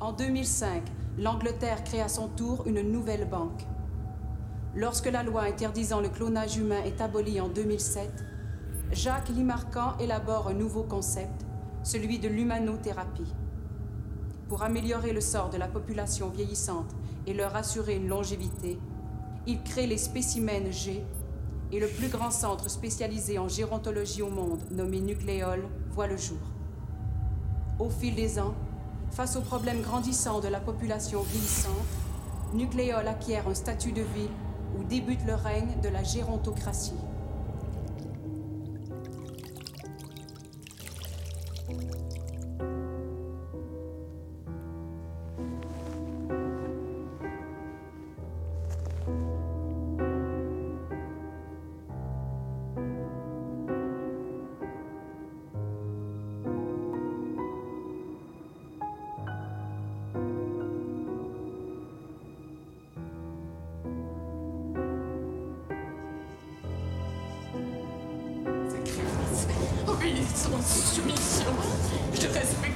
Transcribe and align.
En 0.00 0.12
2005, 0.12 0.82
l'Angleterre 1.18 1.84
crée 1.84 2.00
à 2.00 2.08
son 2.08 2.28
tour 2.28 2.66
une 2.66 2.80
nouvelle 2.80 3.28
banque. 3.28 3.66
Lorsque 4.74 5.10
la 5.10 5.22
loi 5.22 5.42
interdisant 5.42 6.00
le 6.00 6.08
clonage 6.08 6.56
humain 6.56 6.82
est 6.84 7.00
abolie 7.02 7.40
en 7.40 7.48
2007, 7.48 8.10
Jacques 8.92 9.28
Limarcan 9.28 9.98
élabore 9.98 10.48
un 10.48 10.54
nouveau 10.54 10.82
concept, 10.82 11.44
celui 11.82 12.18
de 12.18 12.28
l'humanothérapie. 12.28 13.34
Pour 14.48 14.62
améliorer 14.62 15.12
le 15.12 15.20
sort 15.20 15.50
de 15.50 15.58
la 15.58 15.68
population 15.68 16.30
vieillissante 16.30 16.94
et 17.26 17.34
leur 17.34 17.54
assurer 17.56 17.96
une 17.96 18.08
longévité, 18.08 18.78
il 19.46 19.62
crée 19.62 19.86
les 19.86 19.98
spécimens 19.98 20.70
G 20.70 21.04
et 21.70 21.80
le 21.80 21.86
plus 21.86 22.08
grand 22.08 22.30
centre 22.30 22.70
spécialisé 22.70 23.38
en 23.38 23.48
gérontologie 23.48 24.22
au 24.22 24.30
monde, 24.30 24.62
nommé 24.70 25.00
Nucléol, 25.00 25.68
voit 25.90 26.06
le 26.06 26.16
jour. 26.16 26.38
Au 27.78 27.88
fil 27.88 28.14
des 28.14 28.38
ans, 28.38 28.54
face 29.10 29.36
aux 29.36 29.42
problèmes 29.42 29.82
grandissants 29.82 30.40
de 30.40 30.48
la 30.48 30.60
population 30.60 31.22
vieillissante, 31.22 31.74
Nucléol 32.54 33.06
acquiert 33.06 33.46
un 33.48 33.54
statut 33.54 33.92
de 33.92 34.02
ville 34.02 34.30
où 34.78 34.84
débute 34.84 35.24
le 35.26 35.34
règne 35.34 35.80
de 35.82 35.88
la 35.88 36.02
gérontocratie. 36.02 36.94
Sans 70.34 70.62
soumission. 70.62 71.52
Je 72.14 72.26
respecterai 72.26 72.69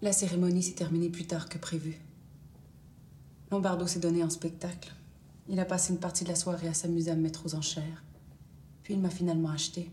La 0.00 0.12
cérémonie 0.12 0.62
s'est 0.62 0.74
terminée 0.74 1.08
plus 1.08 1.26
tard 1.26 1.48
que 1.48 1.58
prévu. 1.58 1.98
Lombardo 3.50 3.86
s'est 3.86 3.98
donné 3.98 4.22
en 4.22 4.30
spectacle. 4.30 4.94
Il 5.48 5.58
a 5.58 5.64
passé 5.64 5.92
une 5.92 5.98
partie 5.98 6.22
de 6.22 6.28
la 6.28 6.36
soirée 6.36 6.68
à 6.68 6.74
s'amuser 6.74 7.10
à 7.10 7.16
me 7.16 7.22
mettre 7.22 7.46
aux 7.46 7.54
enchères. 7.56 8.04
Puis 8.84 8.94
il 8.94 9.00
m'a 9.00 9.10
finalement 9.10 9.50
acheté. 9.50 9.90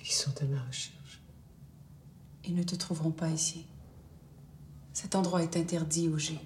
Ils 0.00 0.12
sont 0.12 0.40
à 0.40 0.44
ma 0.44 0.62
recherche. 0.62 1.20
Ils 2.44 2.54
ne 2.54 2.62
te 2.62 2.76
trouveront 2.76 3.10
pas 3.10 3.30
ici. 3.30 3.66
Cet 4.92 5.16
endroit 5.16 5.42
est 5.42 5.56
interdit 5.56 6.08
au 6.08 6.16
G. 6.16 6.38